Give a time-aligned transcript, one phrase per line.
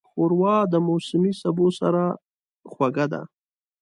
[0.09, 2.03] ښوروا د موسمي سبو سره
[2.71, 3.21] خوږه ده.